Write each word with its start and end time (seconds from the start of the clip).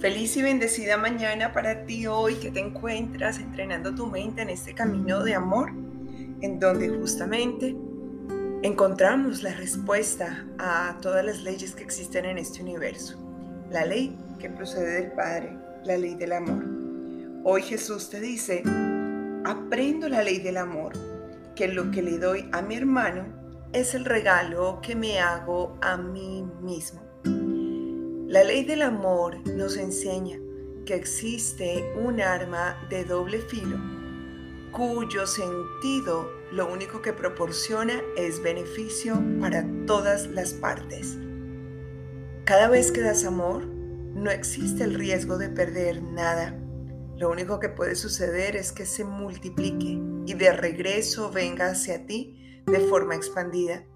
Feliz 0.00 0.36
y 0.36 0.42
bendecida 0.42 0.96
mañana 0.96 1.52
para 1.52 1.84
ti 1.84 2.06
hoy 2.06 2.36
que 2.36 2.52
te 2.52 2.60
encuentras 2.60 3.40
entrenando 3.40 3.96
tu 3.96 4.06
mente 4.06 4.42
en 4.42 4.50
este 4.50 4.72
camino 4.72 5.24
de 5.24 5.34
amor, 5.34 5.72
en 6.40 6.60
donde 6.60 6.88
justamente 6.88 7.74
encontramos 8.62 9.42
la 9.42 9.52
respuesta 9.54 10.46
a 10.56 10.96
todas 11.02 11.24
las 11.24 11.42
leyes 11.42 11.74
que 11.74 11.82
existen 11.82 12.26
en 12.26 12.38
este 12.38 12.62
universo. 12.62 13.18
La 13.72 13.84
ley 13.84 14.16
que 14.38 14.48
procede 14.48 15.02
del 15.02 15.10
Padre, 15.14 15.58
la 15.82 15.96
ley 15.96 16.14
del 16.14 16.30
amor. 16.30 16.64
Hoy 17.42 17.62
Jesús 17.62 18.08
te 18.08 18.20
dice, 18.20 18.62
aprendo 19.44 20.08
la 20.08 20.22
ley 20.22 20.38
del 20.38 20.58
amor, 20.58 20.92
que 21.56 21.66
lo 21.66 21.90
que 21.90 22.02
le 22.02 22.18
doy 22.18 22.48
a 22.52 22.62
mi 22.62 22.76
hermano 22.76 23.24
es 23.72 23.96
el 23.96 24.04
regalo 24.04 24.78
que 24.80 24.94
me 24.94 25.18
hago 25.18 25.76
a 25.82 25.96
mí 25.96 26.46
mismo. 26.62 27.07
La 28.28 28.44
ley 28.44 28.62
del 28.62 28.82
amor 28.82 29.38
nos 29.48 29.78
enseña 29.78 30.38
que 30.84 30.94
existe 30.94 31.90
un 31.96 32.20
arma 32.20 32.76
de 32.90 33.06
doble 33.06 33.38
filo 33.40 33.78
cuyo 34.70 35.26
sentido 35.26 36.30
lo 36.52 36.70
único 36.70 37.00
que 37.00 37.14
proporciona 37.14 38.02
es 38.18 38.42
beneficio 38.42 39.18
para 39.40 39.64
todas 39.86 40.26
las 40.26 40.52
partes. 40.52 41.16
Cada 42.44 42.68
vez 42.68 42.92
que 42.92 43.00
das 43.00 43.24
amor, 43.24 43.64
no 43.66 44.30
existe 44.30 44.84
el 44.84 44.92
riesgo 44.92 45.38
de 45.38 45.48
perder 45.48 46.02
nada. 46.02 46.54
Lo 47.16 47.30
único 47.30 47.58
que 47.58 47.70
puede 47.70 47.96
suceder 47.96 48.56
es 48.56 48.72
que 48.72 48.84
se 48.84 49.04
multiplique 49.04 50.02
y 50.26 50.34
de 50.34 50.52
regreso 50.52 51.30
venga 51.30 51.68
hacia 51.70 52.04
ti 52.04 52.62
de 52.66 52.80
forma 52.80 53.14
expandida, 53.14 53.86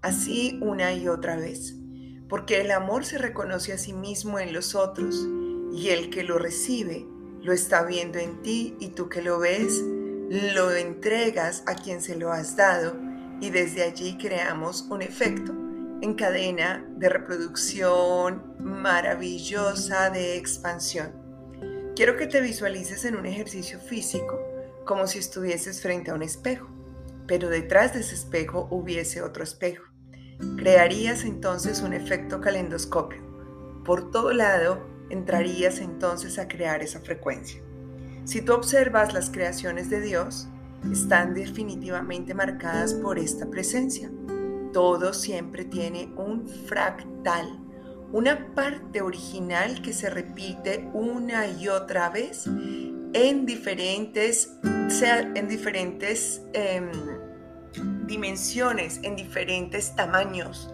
así 0.00 0.58
una 0.62 0.94
y 0.94 1.06
otra 1.06 1.36
vez 1.36 1.83
porque 2.28 2.60
el 2.60 2.70
amor 2.70 3.04
se 3.04 3.18
reconoce 3.18 3.72
a 3.72 3.78
sí 3.78 3.92
mismo 3.92 4.38
en 4.38 4.52
los 4.52 4.74
otros 4.74 5.26
y 5.72 5.90
el 5.90 6.10
que 6.10 6.22
lo 6.22 6.38
recibe 6.38 7.06
lo 7.44 7.52
está 7.52 7.84
viendo 7.84 8.18
en 8.18 8.40
ti 8.42 8.74
y 8.80 8.88
tú 8.88 9.10
que 9.10 9.20
lo 9.20 9.38
ves, 9.38 9.82
lo 10.30 10.74
entregas 10.74 11.62
a 11.66 11.74
quien 11.74 12.00
se 12.00 12.16
lo 12.16 12.32
has 12.32 12.56
dado 12.56 12.96
y 13.40 13.50
desde 13.50 13.82
allí 13.82 14.16
creamos 14.16 14.86
un 14.88 15.02
efecto 15.02 15.52
en 16.00 16.14
cadena 16.14 16.86
de 16.96 17.10
reproducción 17.10 18.54
maravillosa 18.58 20.08
de 20.08 20.38
expansión. 20.38 21.12
Quiero 21.94 22.16
que 22.16 22.26
te 22.26 22.40
visualices 22.40 23.04
en 23.04 23.16
un 23.16 23.26
ejercicio 23.26 23.78
físico 23.78 24.40
como 24.86 25.06
si 25.06 25.18
estuvieses 25.18 25.82
frente 25.82 26.10
a 26.10 26.14
un 26.14 26.22
espejo, 26.22 26.68
pero 27.26 27.48
detrás 27.48 27.92
de 27.92 28.00
ese 28.00 28.14
espejo 28.14 28.68
hubiese 28.70 29.22
otro 29.22 29.44
espejo. 29.44 29.93
Crearías 30.56 31.24
entonces 31.24 31.82
un 31.82 31.92
efecto 31.92 32.40
calendoscopio. 32.40 33.22
Por 33.84 34.10
todo 34.10 34.32
lado 34.32 34.86
entrarías 35.10 35.78
entonces 35.78 36.38
a 36.38 36.48
crear 36.48 36.82
esa 36.82 37.00
frecuencia. 37.00 37.60
Si 38.24 38.40
tú 38.40 38.54
observas 38.54 39.12
las 39.12 39.30
creaciones 39.30 39.90
de 39.90 40.00
Dios, 40.00 40.48
están 40.90 41.34
definitivamente 41.34 42.34
marcadas 42.34 42.94
por 42.94 43.18
esta 43.18 43.50
presencia. 43.50 44.10
Todo 44.72 45.12
siempre 45.12 45.64
tiene 45.64 46.12
un 46.16 46.48
fractal, 46.48 47.60
una 48.12 48.54
parte 48.54 49.02
original 49.02 49.82
que 49.82 49.92
se 49.92 50.10
repite 50.10 50.88
una 50.92 51.46
y 51.46 51.68
otra 51.68 52.10
vez 52.10 52.46
en 52.46 53.46
diferentes, 53.46 54.52
en 54.64 55.48
diferentes 55.48 56.42
em, 56.52 56.90
dimensiones, 58.14 59.00
en 59.02 59.16
diferentes 59.16 59.96
tamaños, 59.96 60.72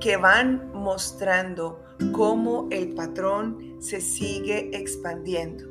que 0.00 0.16
van 0.16 0.72
mostrando 0.72 1.80
cómo 2.12 2.66
el 2.72 2.94
patrón 2.94 3.76
se 3.78 4.00
sigue 4.00 4.70
expandiendo. 4.76 5.68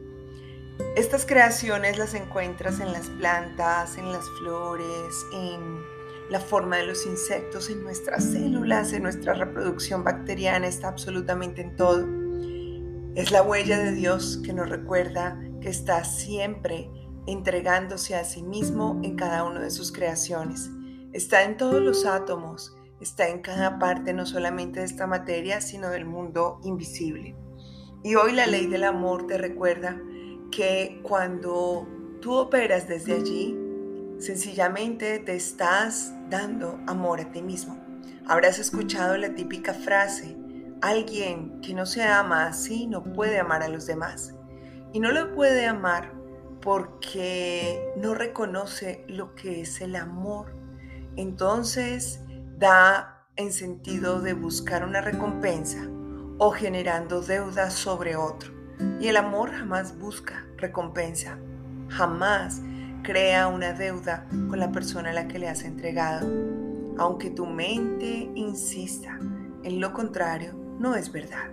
Estas 0.95 1.26
creaciones 1.26 1.98
las 1.98 2.14
encuentras 2.14 2.80
en 2.80 2.94
las 2.94 3.10
plantas, 3.10 3.98
en 3.98 4.10
las 4.14 4.23
flores, 4.39 5.26
en 5.33 5.82
la 6.30 6.39
forma 6.39 6.77
de 6.77 6.86
los 6.86 7.05
insectos, 7.05 7.70
en 7.70 7.83
nuestras 7.83 8.23
células, 8.23 8.94
en 8.94 9.04
nuestra 9.04 9.33
reproducción 9.33 10.05
bacteriana, 10.05 10.67
está 10.67 10.88
absolutamente 10.88 11.61
en 11.61 11.76
todo. 11.76 12.08
Es 13.15 13.32
la 13.32 13.42
huella 13.42 13.77
de 13.77 13.92
Dios 13.92 14.39
que 14.45 14.54
nos 14.54 14.70
recuerda 14.70 15.38
que 15.60 15.67
está 15.67 16.05
siempre 16.05 16.89
entregándose 17.27 18.15
a 18.15 18.23
sí 18.23 18.42
mismo 18.42 19.02
en 19.04 19.17
cada 19.17 19.44
una 19.44 19.60
de 19.60 19.71
sus 19.71 19.92
creaciones. 19.92 20.70
Está 21.11 21.43
en 21.43 21.58
todos 21.58 21.81
los 21.81 22.05
átomos, 22.05 22.77
está 23.02 23.30
en 23.30 23.42
cada 23.42 23.80
parte 23.80 24.14
no 24.14 24.25
solamente 24.25 24.80
de 24.81 24.86
esta 24.86 25.08
materia, 25.08 25.59
sino 25.59 25.89
del 25.89 26.05
mundo 26.05 26.59
invisible. 26.64 27.36
Y 28.03 28.15
hoy 28.15 28.33
la 28.33 28.45
ley 28.45 28.67
del 28.67 28.83
amor 28.83 29.25
te 29.27 29.37
recuerda 29.37 29.99
que 30.52 30.99
cuando 31.03 31.87
tú 32.21 32.36
operas 32.36 32.87
desde 32.87 33.14
allí, 33.14 33.58
sencillamente 34.20 35.20
te 35.20 35.36
estás 35.36 36.14
dando 36.30 36.80
amor 36.87 37.21
a 37.21 37.31
ti 37.31 37.41
mismo. 37.41 37.77
Habrás 38.27 38.59
escuchado 38.59 39.17
la 39.17 39.33
típica 39.33 39.73
frase, 39.73 40.37
alguien 40.81 41.59
que 41.61 41.73
no 41.73 41.86
se 41.86 42.03
ama 42.03 42.45
así 42.45 42.86
no 42.86 43.03
puede 43.03 43.39
amar 43.39 43.64
a 43.64 43.70
los 43.70 43.87
demás. 43.87 44.36
Y 44.93 44.99
no 44.99 45.11
lo 45.11 45.33
puede 45.33 45.65
amar 45.65 46.14
porque 46.61 47.93
no 47.97 48.14
reconoce 48.14 49.03
lo 49.08 49.33
que 49.36 49.61
es 49.61 49.81
el 49.81 49.95
amor. 49.95 50.58
Entonces 51.20 52.22
da 52.58 53.26
en 53.36 53.52
sentido 53.52 54.22
de 54.22 54.32
buscar 54.32 54.86
una 54.86 55.02
recompensa 55.02 55.86
o 56.38 56.52
generando 56.52 57.20
deuda 57.20 57.72
sobre 57.72 58.16
otro. 58.16 58.54
Y 59.02 59.10
el 59.10 59.18
amor 59.18 59.52
jamás 59.52 60.00
busca 60.00 60.46
recompensa, 60.56 61.38
jamás 61.90 62.62
crea 63.04 63.50
una 63.50 63.74
deuda 63.74 64.28
con 64.30 64.62
la 64.62 64.72
persona 64.72 65.10
a 65.10 65.14
la 65.14 65.28
que 65.28 65.40
le 65.40 65.50
has 65.50 65.64
entregado. 65.64 66.26
Aunque 66.98 67.30
tu 67.32 67.46
mente 67.46 68.32
insista 68.36 69.20
en 69.64 69.82
lo 69.82 69.92
contrario, 69.92 70.54
no 70.80 70.96
es 70.96 71.12
verdad. 71.12 71.50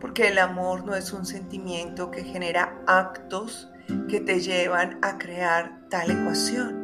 Porque 0.00 0.26
el 0.26 0.38
amor 0.38 0.84
no 0.84 0.96
es 0.96 1.12
un 1.12 1.24
sentimiento 1.24 2.10
que 2.10 2.24
genera 2.24 2.82
actos 2.88 3.70
que 4.08 4.18
te 4.18 4.40
llevan 4.40 4.98
a 5.02 5.18
crear 5.18 5.88
tal 5.88 6.10
ecuación. 6.10 6.83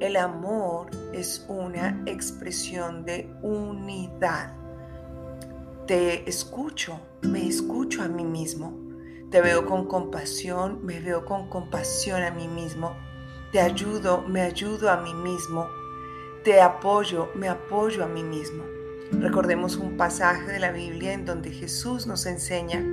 El 0.00 0.16
amor 0.16 0.90
es 1.12 1.44
una 1.48 2.02
expresión 2.06 3.04
de 3.04 3.30
unidad. 3.42 4.54
Te 5.86 6.28
escucho, 6.28 7.00
me 7.22 7.46
escucho 7.46 8.02
a 8.02 8.08
mí 8.08 8.24
mismo. 8.24 8.78
Te 9.30 9.40
veo 9.40 9.66
con 9.66 9.86
compasión, 9.86 10.84
me 10.84 11.00
veo 11.00 11.24
con 11.24 11.48
compasión 11.48 12.22
a 12.22 12.30
mí 12.30 12.48
mismo. 12.48 12.96
Te 13.52 13.60
ayudo, 13.60 14.22
me 14.22 14.42
ayudo 14.42 14.90
a 14.90 14.96
mí 14.96 15.14
mismo. 15.14 15.66
Te 16.44 16.60
apoyo, 16.60 17.28
me 17.34 17.48
apoyo 17.48 18.04
a 18.04 18.08
mí 18.08 18.22
mismo. 18.22 18.64
Recordemos 19.12 19.76
un 19.76 19.96
pasaje 19.96 20.52
de 20.52 20.60
la 20.60 20.70
Biblia 20.70 21.12
en 21.12 21.24
donde 21.24 21.50
Jesús 21.50 22.06
nos 22.06 22.26
enseña, 22.26 22.84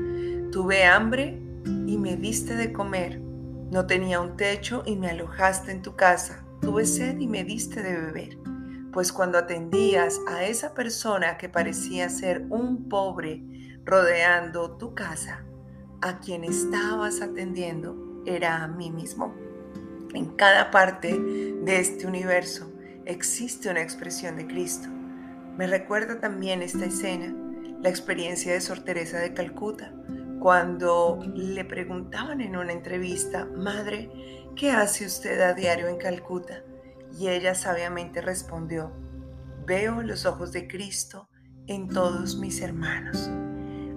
tuve 0.52 0.84
hambre 0.84 1.40
y 1.66 1.98
me 1.98 2.18
diste 2.18 2.56
de 2.56 2.74
comer 2.74 3.28
no 3.72 3.86
tenía 3.86 4.22
un 4.22 4.38
techo 4.38 4.84
y 4.86 4.96
me 4.96 5.10
alojaste 5.10 5.72
en 5.72 5.82
tu 5.82 5.96
casa. 5.96 6.46
Tuve 6.62 6.86
sed 6.86 7.20
y 7.20 7.28
me 7.28 7.44
diste 7.44 7.82
de 7.82 7.94
beber. 7.94 8.38
Pues 8.92 9.12
cuando 9.12 9.38
atendías 9.38 10.20
a 10.28 10.44
esa 10.46 10.74
persona 10.74 11.38
que 11.38 11.50
parecía 11.50 12.10
ser 12.10 12.46
un 12.50 12.90
pobre 12.90 13.44
rodeando 13.86 14.78
tu 14.78 14.96
casa, 14.96 15.44
a 16.02 16.20
quien 16.20 16.44
estabas 16.44 17.22
atendiendo 17.22 18.24
era 18.26 18.64
a 18.64 18.68
mí 18.68 18.92
mismo. 18.92 19.34
En 20.14 20.36
cada 20.36 20.72
parte 20.72 21.18
de 21.18 21.80
este 21.80 22.08
universo 22.08 22.72
existe 23.06 23.70
una 23.70 23.82
expresión 23.82 24.36
de 24.36 24.48
Cristo. 24.48 24.90
Me 25.58 25.68
recuerda 25.68 26.20
también 26.20 26.62
esta 26.62 26.86
escena, 26.86 27.36
la 27.82 27.90
experiencia 27.90 28.54
de 28.54 28.62
Sor 28.62 28.80
Teresa 28.80 29.20
de 29.20 29.34
Calcuta, 29.34 29.94
cuando 30.40 31.20
le 31.34 31.66
preguntaban 31.66 32.42
en 32.42 32.56
una 32.56 32.72
entrevista, 32.72 33.46
Madre, 33.46 34.12
¿qué 34.56 34.72
hace 34.72 35.06
usted 35.06 35.40
a 35.42 35.54
diario 35.54 35.88
en 35.88 35.98
Calcuta? 35.98 36.64
Y 37.18 37.28
ella 37.30 37.56
sabiamente 37.56 38.22
respondió, 38.22 38.92
Veo 39.66 40.02
los 40.02 40.26
ojos 40.26 40.52
de 40.52 40.68
Cristo 40.68 41.28
en 41.68 41.90
todos 41.90 42.38
mis 42.38 42.62
hermanos. 42.62 43.30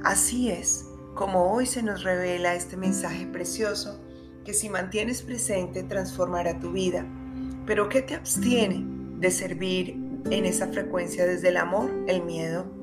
Así 0.03 0.51
es 0.51 0.87
como 1.15 1.53
hoy 1.53 1.67
se 1.67 1.83
nos 1.83 2.03
revela 2.03 2.55
este 2.55 2.77
mensaje 2.77 3.27
precioso 3.27 4.01
que 4.45 4.55
si 4.55 4.69
mantienes 4.69 5.23
presente 5.23 5.83
transformará 5.83 6.59
tu 6.59 6.73
vida. 6.73 7.07
Pero 7.67 7.89
¿qué 7.89 8.03
te 8.03 8.15
abstiene 8.15 8.85
de 9.19 9.31
servir 9.31 9.91
en 10.31 10.45
esa 10.45 10.69
frecuencia 10.69 11.27
desde 11.27 11.49
el 11.49 11.59
amor, 11.59 11.91
el 12.09 12.25
miedo, 12.25 12.80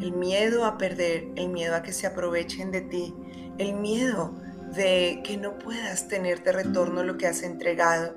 el 0.00 0.12
miedo 0.12 0.64
a 0.64 0.78
perder, 0.78 1.28
el 1.36 1.48
miedo 1.48 1.74
a 1.74 1.82
que 1.82 1.92
se 1.92 2.06
aprovechen 2.06 2.70
de 2.70 2.82
ti, 2.82 3.14
el 3.58 3.74
miedo 3.74 4.34
de 4.74 5.20
que 5.24 5.36
no 5.36 5.58
puedas 5.58 6.08
tener 6.08 6.42
de 6.42 6.52
retorno 6.52 7.02
lo 7.02 7.16
que 7.16 7.26
has 7.26 7.42
entregado. 7.42 8.14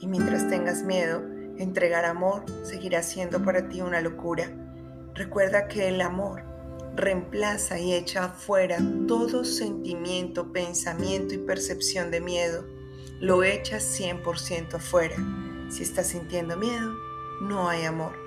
Y 0.00 0.06
mientras 0.06 0.48
tengas 0.48 0.82
miedo, 0.82 1.22
entregar 1.58 2.04
amor 2.04 2.44
seguirá 2.64 3.02
siendo 3.02 3.42
para 3.42 3.68
ti 3.68 3.80
una 3.80 4.00
locura. 4.00 4.50
Recuerda 5.14 5.68
que 5.68 5.88
el 5.88 6.00
amor 6.00 6.44
reemplaza 6.94 7.78
y 7.78 7.94
echa 7.94 8.28
fuera 8.30 8.78
todo 9.06 9.44
sentimiento, 9.44 10.52
pensamiento 10.52 11.34
y 11.34 11.38
percepción 11.38 12.10
de 12.10 12.20
miedo. 12.20 12.66
Lo 13.20 13.44
echa 13.44 13.78
100% 13.78 14.74
afuera. 14.74 15.16
Si 15.70 15.82
estás 15.82 16.08
sintiendo 16.08 16.56
miedo, 16.56 16.92
no 17.40 17.68
hay 17.68 17.84
amor. 17.84 18.21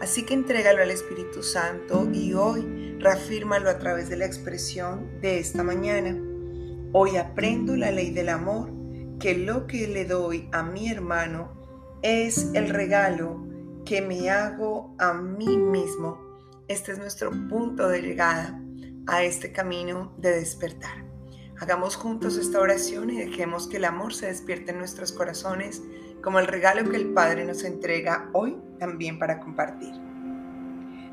Así 0.00 0.24
que 0.24 0.34
entrégalo 0.34 0.82
al 0.82 0.92
Espíritu 0.92 1.42
Santo 1.42 2.08
y 2.12 2.32
hoy 2.32 2.96
reafírmalo 3.00 3.68
a 3.68 3.78
través 3.78 4.08
de 4.08 4.16
la 4.16 4.26
expresión 4.26 5.20
de 5.20 5.38
esta 5.40 5.64
mañana. 5.64 6.16
Hoy 6.92 7.16
aprendo 7.16 7.76
la 7.76 7.90
ley 7.90 8.10
del 8.10 8.28
amor, 8.28 8.70
que 9.18 9.36
lo 9.36 9.66
que 9.66 9.88
le 9.88 10.04
doy 10.04 10.48
a 10.52 10.62
mi 10.62 10.88
hermano 10.88 11.52
es 12.02 12.50
el 12.54 12.68
regalo 12.68 13.44
que 13.84 14.00
me 14.00 14.30
hago 14.30 14.94
a 14.98 15.14
mí 15.14 15.56
mismo. 15.56 16.18
Este 16.68 16.92
es 16.92 16.98
nuestro 16.98 17.32
punto 17.48 17.88
de 17.88 18.00
llegada 18.00 18.62
a 19.08 19.24
este 19.24 19.50
camino 19.50 20.14
de 20.16 20.30
despertar. 20.30 21.04
Hagamos 21.58 21.96
juntos 21.96 22.36
esta 22.36 22.60
oración 22.60 23.10
y 23.10 23.16
dejemos 23.16 23.66
que 23.66 23.78
el 23.78 23.84
amor 23.84 24.14
se 24.14 24.26
despierte 24.26 24.70
en 24.70 24.78
nuestros 24.78 25.10
corazones 25.10 25.82
como 26.28 26.40
el 26.40 26.46
regalo 26.46 26.90
que 26.90 26.96
el 26.98 27.14
Padre 27.14 27.46
nos 27.46 27.64
entrega 27.64 28.28
hoy 28.34 28.54
también 28.78 29.18
para 29.18 29.40
compartir. 29.40 29.94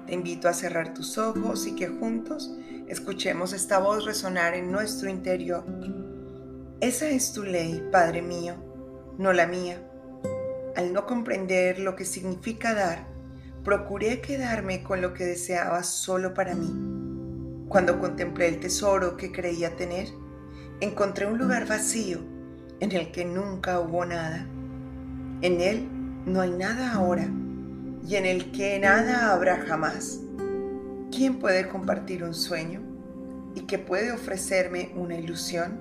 Te 0.06 0.13
invito 0.13 0.50
a 0.50 0.53
cerrar 0.53 0.94
tus 0.94 1.17
ojos 1.17 1.65
y 1.67 1.73
que 1.73 1.88
juntos 1.88 2.53
escuchemos 2.89 3.53
esta 3.53 3.79
voz 3.79 4.03
resonar 4.03 4.56
en 4.56 4.73
nuestro 4.73 5.09
interior. 5.09 5.63
Esa 6.81 7.07
es 7.07 7.31
tu 7.31 7.44
ley, 7.44 7.81
Padre 7.94 8.21
mío, 8.21 8.56
no 9.17 9.31
la 9.31 9.47
mía. 9.47 9.81
Al 10.75 10.91
no 10.91 11.06
comprender 11.06 11.79
lo 11.79 11.95
que 11.95 12.03
significa 12.03 12.73
dar, 12.73 13.07
procuré 13.63 14.19
quedarme 14.19 14.83
con 14.83 15.00
lo 15.00 15.13
que 15.13 15.23
deseaba 15.23 15.83
solo 15.83 16.33
para 16.33 16.56
mí. 16.56 17.69
Cuando 17.69 18.01
contemplé 18.01 18.50
el 18.50 18.59
tesoro 18.59 19.15
que 19.15 19.31
creía 19.31 19.77
tener, 19.77 20.09
encontré 20.81 21.25
un 21.25 21.38
lugar 21.38 21.69
vacío 21.69 22.19
en 22.81 22.91
el 22.91 23.13
que 23.13 23.23
nunca 23.23 23.79
hubo 23.79 24.03
nada. 24.03 24.50
En 25.41 25.59
él 25.59 25.87
no 26.25 26.41
hay 26.41 26.51
nada 26.51 26.93
ahora 26.93 27.29
y 28.07 28.15
en 28.15 28.25
el 28.25 28.51
que 28.51 28.79
nada 28.79 29.33
habrá 29.33 29.65
jamás. 29.65 30.19
¿Quién 31.11 31.39
puede 31.39 31.67
compartir 31.67 32.23
un 32.23 32.33
sueño 32.33 32.81
y 33.53 33.61
que 33.61 33.77
puede 33.77 34.11
ofrecerme 34.11 34.91
una 34.95 35.17
ilusión? 35.17 35.77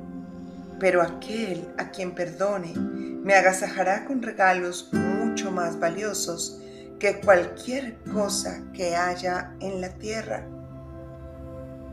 Pero 0.81 1.03
aquel 1.03 1.69
a 1.79 1.91
quien 1.91 2.15
perdone 2.15 2.75
me 2.75 3.35
agasajará 3.35 4.05
con 4.07 4.23
regalos 4.23 4.91
mucho 4.93 5.51
más 5.51 5.79
valiosos 5.79 6.61
que 6.99 7.21
cualquier 7.21 7.99
cosa 8.13 8.65
que 8.73 8.97
haya 8.97 9.55
en 9.61 9.81
la 9.81 9.91
tierra. 9.91 10.47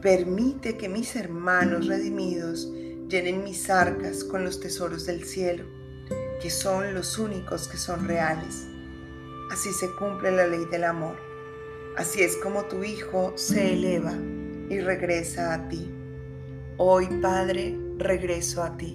Permite 0.01 0.77
que 0.77 0.89
mis 0.89 1.15
hermanos 1.15 1.87
redimidos 1.87 2.71
llenen 3.07 3.43
mis 3.43 3.69
arcas 3.69 4.23
con 4.23 4.43
los 4.43 4.59
tesoros 4.59 5.05
del 5.05 5.25
cielo 5.25 5.80
que 6.41 6.49
son 6.49 6.93
los 6.93 7.17
únicos 7.19 7.67
que 7.67 7.77
son 7.77 8.07
reales. 8.07 8.67
Así 9.51 9.71
se 9.73 9.91
cumple 9.95 10.31
la 10.31 10.47
ley 10.47 10.65
del 10.65 10.85
amor. 10.85 11.15
Así 11.97 12.21
es 12.21 12.37
como 12.37 12.65
tu 12.65 12.83
Hijo 12.83 13.33
se 13.35 13.73
eleva 13.73 14.13
y 14.69 14.79
regresa 14.79 15.53
a 15.53 15.67
ti. 15.67 15.93
Hoy, 16.77 17.07
Padre, 17.21 17.77
regreso 17.97 18.63
a 18.63 18.75
ti. 18.77 18.93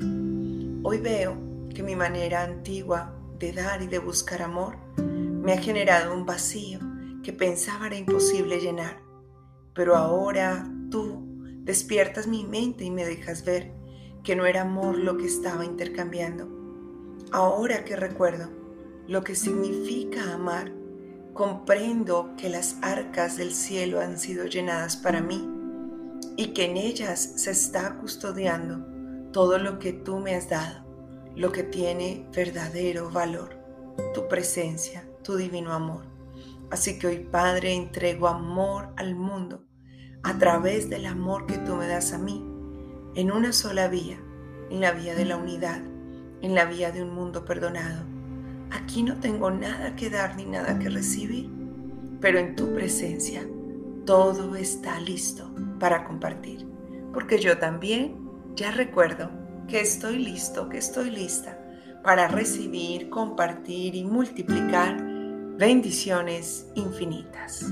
Hoy 0.83 0.99
veo 0.99 1.37
que 1.75 1.83
mi 1.83 1.95
manera 1.95 2.43
antigua 2.43 3.15
de 3.39 3.53
dar 3.53 3.83
y 3.83 3.87
de 3.87 3.99
buscar 3.99 4.43
amor 4.43 4.77
me 4.97 5.53
ha 5.53 5.59
generado 5.59 6.15
un 6.15 6.25
vacío 6.27 6.81
que 7.23 7.33
pensaba 7.33 7.87
era 7.87 7.97
imposible 7.97 8.59
llenar. 8.59 9.03
Pero 9.75 9.95
ahora 9.95 10.67
tú 10.91 11.23
despiertas 11.63 12.27
mi 12.27 12.45
mente 12.45 12.85
y 12.85 12.91
me 12.91 13.05
dejas 13.05 13.45
ver 13.45 13.73
que 14.25 14.35
no 14.35 14.47
era 14.47 14.63
amor 14.63 14.99
lo 14.99 15.17
que 15.17 15.27
estaba 15.27 15.65
intercambiando, 15.65 16.49
Ahora 17.33 17.85
que 17.85 17.97
recuerdo 17.97 18.49
lo 19.09 19.25
que 19.25 19.35
significa 19.35 20.33
amar, 20.33 20.73
comprendo 21.35 22.35
que 22.37 22.49
las 22.49 22.77
arcas 22.83 23.37
del 23.37 23.53
cielo 23.53 24.01
han 24.01 24.17
sido 24.19 24.47
llenadas 24.47 24.97
para 24.97 25.21
mí 25.21 25.49
y 26.37 26.49
que 26.49 26.67
en 26.67 26.77
ellas 26.77 27.33
se 27.37 27.51
está 27.51 27.99
custodiando 27.99 28.87
todo 29.33 29.59
lo 29.59 29.81
que 29.81 29.93
tú 29.93 30.19
me 30.19 30.37
has 30.37 30.49
dado, 30.49 30.87
lo 31.35 31.51
que 31.51 31.65
tiene 31.65 32.29
verdadero 32.33 33.11
valor, 33.11 33.57
tu 34.15 34.29
presencia, 34.29 35.05
tu 35.25 35.37
divino 35.37 35.73
amor. 35.73 36.05
Así 36.71 36.97
que 36.99 37.09
hoy, 37.09 37.19
Padre, 37.19 37.75
entrego 37.75 38.29
amor 38.29 38.93
al 38.97 39.17
mundo 39.17 39.65
a 40.23 40.39
través 40.39 40.89
del 40.89 41.07
amor 41.07 41.47
que 41.47 41.59
tú 41.59 41.75
me 41.75 41.89
das 41.89 42.13
a 42.13 42.19
mí, 42.19 42.45
en 43.17 43.33
una 43.33 43.53
sola 43.53 43.89
vía, 43.89 44.19
en 44.71 44.81
la 44.81 44.93
vía 44.93 45.15
de 45.17 45.25
la 45.25 45.37
unidad 45.37 45.83
en 46.43 46.55
la 46.55 46.65
vía 46.65 46.93
de 46.93 47.03
un 47.03 47.15
mundo 47.15 47.45
perdonado. 47.45 48.05
Aquí 48.71 49.03
no 49.03 49.17
tengo 49.21 49.51
nada 49.51 49.97
que 49.97 50.11
dar 50.11 50.37
ni 50.37 50.45
nada 50.45 50.79
que 50.79 50.89
recibir, 50.89 51.51
pero 52.21 52.39
en 52.39 52.57
tu 52.57 52.73
presencia 52.75 53.47
todo 54.05 54.57
está 54.57 55.01
listo 55.01 55.51
para 55.79 56.05
compartir, 56.05 56.67
porque 57.13 57.39
yo 57.39 57.59
también 57.59 58.17
ya 58.55 58.71
recuerdo 58.71 59.31
que 59.69 59.81
estoy 59.81 60.19
listo, 60.19 60.69
que 60.69 60.79
estoy 60.79 61.11
lista 61.11 61.59
para 62.03 62.29
recibir, 62.29 63.11
compartir 63.11 63.95
y 63.95 64.05
multiplicar 64.05 65.03
bendiciones 65.59 66.69
infinitas. 66.75 67.67